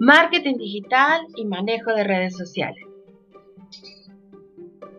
[0.00, 2.82] marketing digital y manejo de redes sociales.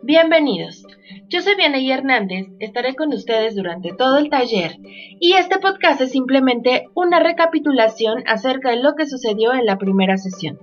[0.04, 0.86] Bienvenidos.
[1.28, 4.76] Yo soy Vianey Hernández, estaré con ustedes durante todo el taller
[5.18, 10.16] y este podcast es simplemente una recapitulación acerca de lo que sucedió en la primera
[10.18, 10.60] sesión.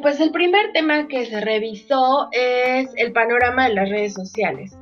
[0.00, 4.76] Pues el primer tema que se revisó es el panorama de las redes sociales.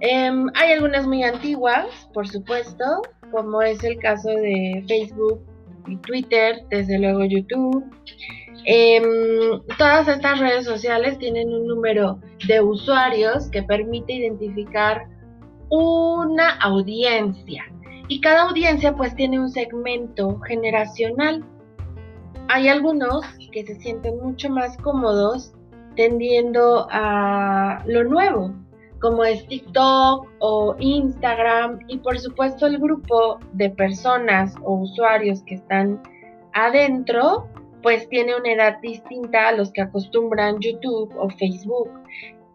[0.00, 5.42] Em, hay algunas muy antiguas, por supuesto, como es el caso de Facebook
[5.86, 7.84] y Twitter, desde luego YouTube.
[8.64, 15.06] Em, todas estas redes sociales tienen un número de usuarios que permite identificar
[15.70, 17.64] una audiencia
[18.08, 21.44] y cada audiencia pues tiene un segmento generacional
[22.48, 25.52] hay algunos que se sienten mucho más cómodos
[25.96, 28.54] tendiendo a lo nuevo,
[29.00, 35.56] como es TikTok o Instagram y por supuesto el grupo de personas o usuarios que
[35.56, 36.00] están
[36.54, 37.48] adentro
[37.82, 41.90] pues tiene una edad distinta a los que acostumbran YouTube o Facebook.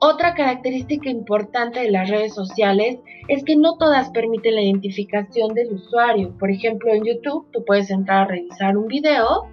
[0.05, 5.75] Otra característica importante de las redes sociales es que no todas permiten la identificación del
[5.75, 6.37] usuario.
[6.37, 9.45] Por ejemplo, en YouTube tú puedes entrar a revisar un video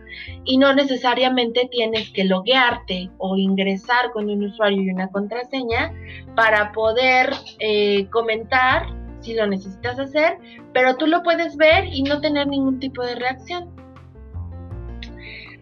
[0.44, 5.94] y no necesariamente tienes que loguearte o ingresar con un usuario y una contraseña
[6.34, 8.86] para poder eh, comentar
[9.20, 10.38] si lo necesitas hacer,
[10.72, 13.70] pero tú lo puedes ver y no tener ningún tipo de reacción.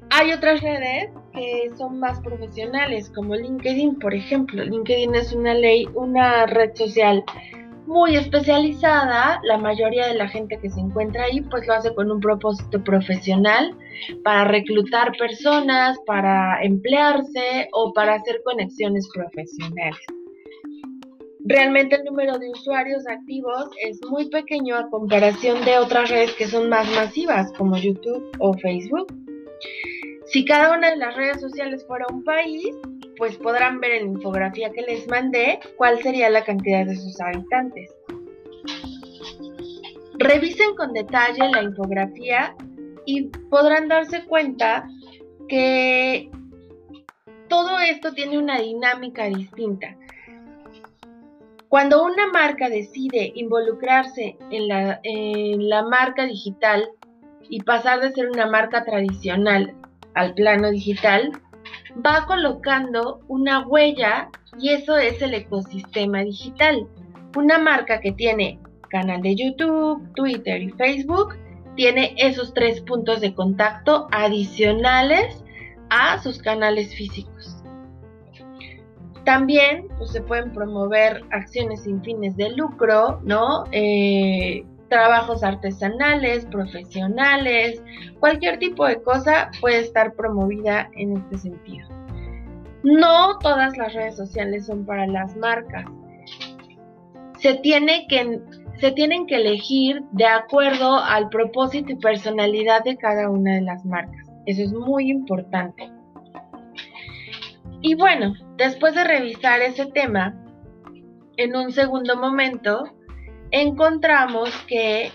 [0.09, 4.65] Hay otras redes que son más profesionales, como LinkedIn, por ejemplo.
[4.65, 7.25] LinkedIn es una ley, una red social
[7.87, 9.41] muy especializada.
[9.43, 12.83] La mayoría de la gente que se encuentra ahí, pues lo hace con un propósito
[12.85, 13.75] profesional
[14.23, 20.01] para reclutar personas, para emplearse o para hacer conexiones profesionales.
[21.45, 26.47] Realmente el número de usuarios activos es muy pequeño a comparación de otras redes que
[26.47, 29.07] son más masivas, como YouTube o Facebook.
[30.31, 32.69] Si cada una de las redes sociales fuera un país,
[33.17, 37.19] pues podrán ver en la infografía que les mandé cuál sería la cantidad de sus
[37.21, 37.91] habitantes.
[40.19, 42.55] Revisen con detalle la infografía
[43.07, 44.87] y podrán darse cuenta
[45.49, 46.31] que
[47.49, 49.97] todo esto tiene una dinámica distinta.
[51.71, 56.87] Cuando una marca decide involucrarse en la, en la marca digital
[57.49, 59.75] y pasar de ser una marca tradicional
[60.19, 61.33] al plano digital,
[62.05, 66.87] va colocando una huella y eso es el ecosistema digital.
[67.37, 68.59] Una marca que tiene
[68.91, 71.37] canal de YouTube, Twitter y Facebook
[71.77, 75.45] tiene esos tres puntos de contacto adicionales
[75.91, 77.63] a sus canales físicos.
[79.25, 83.65] También pues, se pueden promover acciones sin fines de lucro, ¿no?
[83.71, 87.83] Eh, trabajos artesanales, profesionales,
[88.21, 91.89] cualquier tipo de cosa puede estar promovida en este sentido.
[92.83, 95.85] No todas las redes sociales son para las marcas.
[97.39, 98.41] Se, tiene que,
[98.81, 103.85] se tienen que elegir de acuerdo al propósito y personalidad de cada una de las
[103.85, 104.27] marcas.
[104.47, 105.91] Eso es muy importante.
[107.81, 110.35] Y bueno, después de revisar ese tema,
[111.37, 112.85] en un segundo momento
[113.51, 115.11] encontramos que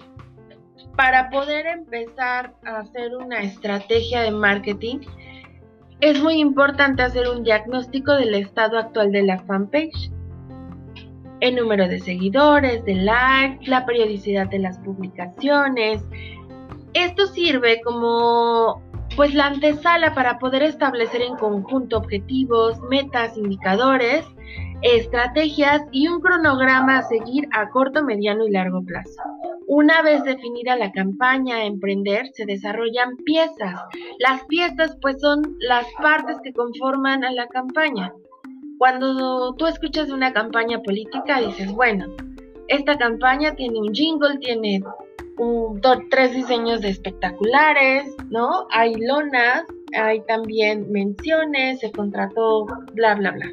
[0.95, 4.99] para poder empezar a hacer una estrategia de marketing,
[6.01, 10.11] es muy importante hacer un diagnóstico del estado actual de la fanpage.
[11.39, 16.03] El número de seguidores, de likes, la periodicidad de las publicaciones.
[16.94, 18.81] Esto sirve como
[19.15, 24.25] pues la antesala para poder establecer en conjunto objetivos, metas, indicadores
[24.83, 29.16] estrategias y un cronograma a seguir a corto, mediano y largo plazo.
[29.67, 33.80] Una vez definida la campaña a emprender, se desarrollan piezas.
[34.19, 38.13] Las piezas pues son las partes que conforman a la campaña.
[38.77, 42.06] Cuando tú escuchas una campaña política dices, bueno,
[42.68, 44.83] esta campaña tiene un jingle, tiene
[46.09, 48.68] tres diseños de espectaculares, ¿no?
[48.69, 49.63] Hay lonas,
[49.95, 53.51] hay también menciones, se contrató, bla, bla, bla.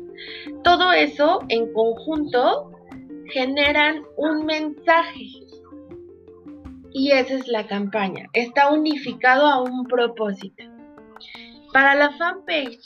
[0.63, 2.73] Todo eso en conjunto
[3.31, 5.27] generan un mensaje.
[6.93, 8.29] Y esa es la campaña.
[8.33, 10.65] Está unificado a un propósito.
[11.73, 12.81] Para la fanpage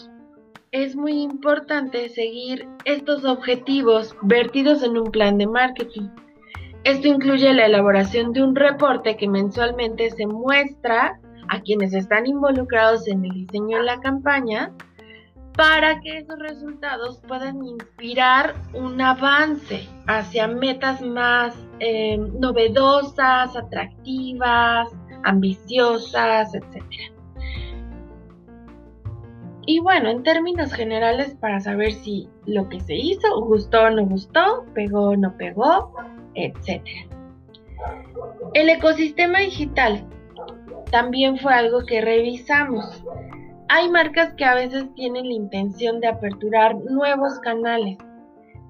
[0.73, 6.09] es muy importante seguir estos objetivos vertidos en un plan de marketing.
[6.83, 11.19] Esto incluye la elaboración de un reporte que mensualmente se muestra
[11.49, 14.73] a quienes están involucrados en el diseño de la campaña
[15.56, 24.88] para que esos resultados puedan inspirar un avance hacia metas más eh, novedosas, atractivas,
[25.23, 26.82] ambiciosas, etc.
[29.67, 34.05] Y bueno, en términos generales, para saber si lo que se hizo gustó o no
[34.05, 35.94] gustó, pegó o no pegó,
[36.35, 36.82] etc.
[38.55, 40.05] El ecosistema digital
[40.94, 43.02] también fue algo que revisamos.
[43.69, 47.99] Hay marcas que a veces tienen la intención de aperturar nuevos canales,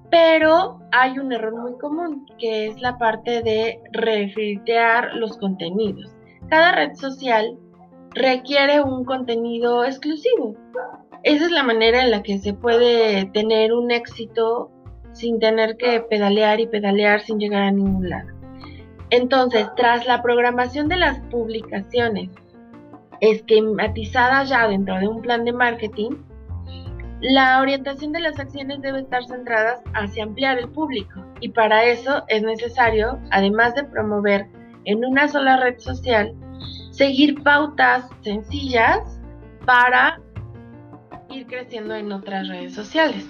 [0.09, 6.15] pero hay un error muy común, que es la parte de refiltear los contenidos.
[6.49, 7.59] Cada red social
[8.15, 10.55] requiere un contenido exclusivo.
[11.21, 14.71] Esa es la manera en la que se puede tener un éxito
[15.11, 18.34] sin tener que pedalear y pedalear sin llegar a ningún lado.
[19.15, 22.29] Entonces, tras la programación de las publicaciones
[23.21, 26.17] esquematizadas ya dentro de un plan de marketing,
[27.21, 32.25] la orientación de las acciones debe estar centradas hacia ampliar el público y para eso
[32.27, 34.47] es necesario, además de promover
[34.83, 36.35] en una sola red social,
[36.91, 38.99] seguir pautas sencillas
[39.65, 40.19] para
[41.29, 43.25] ir creciendo en otras redes sociales.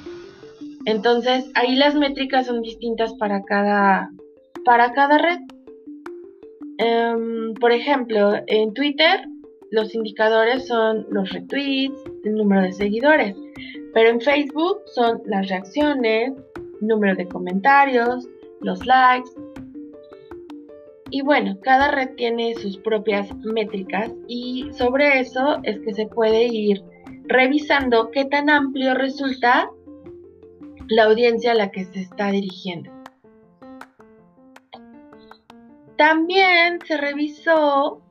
[0.86, 4.10] Entonces, ahí las métricas son distintas para cada,
[4.66, 5.38] para cada red.
[7.16, 9.22] Em, por ejemplo, en Twitter
[9.72, 13.36] los indicadores son los retweets, el número de seguidores,
[13.94, 16.34] pero en Facebook son las reacciones,
[16.82, 18.28] número de comentarios,
[18.62, 19.32] los likes,
[21.12, 26.46] y bueno, cada red tiene sus propias métricas y sobre eso es que se puede
[26.46, 26.84] ir
[27.26, 29.70] revisando qué tan amplio resulta
[30.90, 32.95] la audiencia a la que se está dirigiendo.
[35.98, 38.02] También se revisó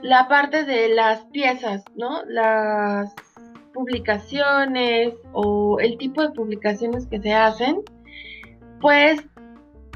[0.00, 2.22] la parte de las piezas, ¿no?
[2.26, 3.14] Las
[3.72, 7.82] publicaciones o el tipo de publicaciones que se hacen,
[8.80, 9.20] pues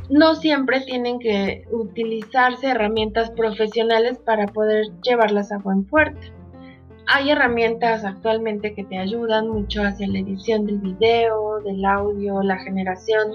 [0.08, 6.28] no siempre tienen que utilizarse herramientas profesionales para poder llevarlas a buen puerto.
[7.08, 12.58] Hay herramientas actualmente que te ayudan mucho hacia la edición del video, del audio, la
[12.58, 13.32] generación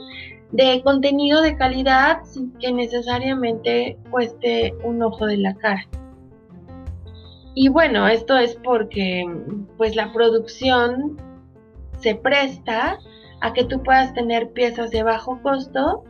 [0.51, 5.87] de contenido de calidad sin que necesariamente cueste un ojo de la cara.
[7.53, 9.25] Y bueno, esto es porque
[9.77, 11.17] pues la producción
[11.99, 12.97] se presta
[13.41, 16.03] a que tú puedas tener piezas de bajo costo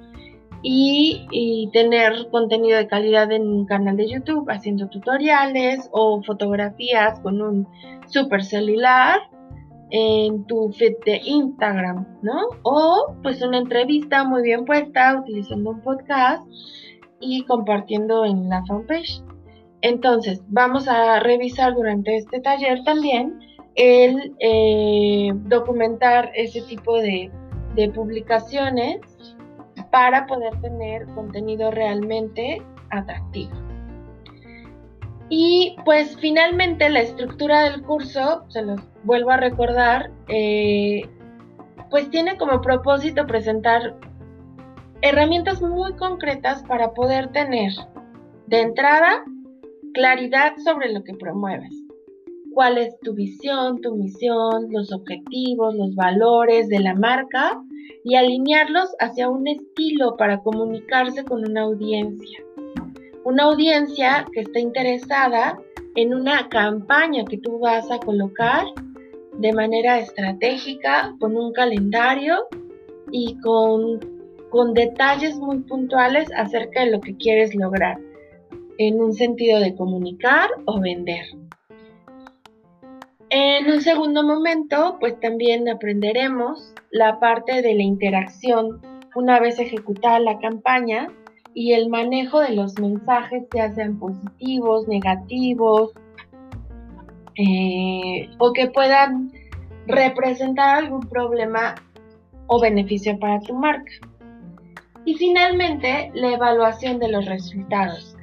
[0.63, 7.41] y, tener contenido de calidad en un canal de YouTube haciendo tutoriales o fotografías con
[7.41, 7.67] un
[8.07, 9.21] super celular
[9.91, 12.47] en tu feed de Instagram, ¿no?
[12.63, 16.43] O pues una entrevista muy bien puesta utilizando un podcast
[17.19, 19.21] y compartiendo en la fanpage.
[19.81, 23.39] Entonces, vamos a revisar durante este taller también
[23.75, 27.31] el eh, documentar ese tipo de,
[27.75, 28.99] de publicaciones
[29.91, 32.61] para poder tener contenido realmente
[32.91, 33.51] atractivo.
[35.29, 41.01] Y pues finalmente la estructura del curso, se los vuelvo a recordar, eh,
[41.89, 43.95] pues tiene como propósito presentar
[45.01, 47.71] herramientas muy concretas para poder tener
[48.47, 49.23] de entrada
[49.93, 51.73] claridad sobre lo que promueves.
[52.53, 57.57] ¿Cuál es tu visión, tu misión, los objetivos, los valores de la marca
[58.03, 62.39] y alinearlos hacia un estilo para comunicarse con una audiencia.
[63.23, 65.59] Una audiencia que está interesada
[65.95, 68.65] en una campaña que tú vas a colocar
[69.41, 72.47] de manera estratégica, con un calendario
[73.11, 73.99] y con,
[74.49, 77.99] con detalles muy puntuales acerca de lo que quieres lograr,
[78.77, 81.25] en un sentido de comunicar o vender.
[83.29, 88.81] En un segundo momento, pues también aprenderemos la parte de la interacción
[89.15, 91.07] una vez ejecutada la campaña
[91.53, 95.91] y el manejo de los mensajes, ya sean positivos, negativos,
[97.35, 99.31] eh, o que puedan
[99.87, 101.75] representar algún problema
[102.47, 103.91] o beneficio para tu marca.
[105.05, 108.15] Y finalmente, la evaluación de los resultados,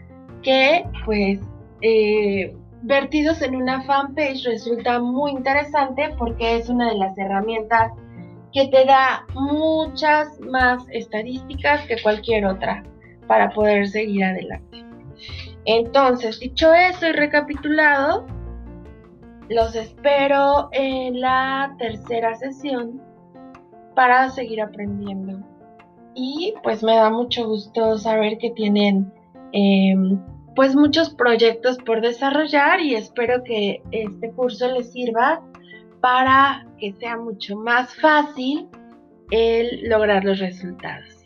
[0.42, 1.40] que pues
[1.82, 7.92] eh, vertidos en una fanpage resulta muy interesante porque es una de las herramientas
[8.52, 12.82] que te da muchas más estadísticas que cualquier otra
[13.26, 14.84] para poder seguir adelante.
[15.64, 18.26] Entonces, dicho eso y recapitulado,
[19.48, 23.00] los espero en la tercera sesión
[23.94, 25.40] para seguir aprendiendo.
[26.14, 29.12] Y pues me da mucho gusto saber que tienen
[29.52, 30.18] em,
[30.54, 35.40] pues muchos proyectos por desarrollar y espero que este curso les sirva
[36.00, 38.68] para que sea mucho más fácil
[39.30, 41.17] el lograr los resultados.